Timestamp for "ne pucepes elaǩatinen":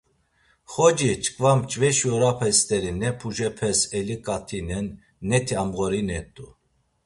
3.01-4.87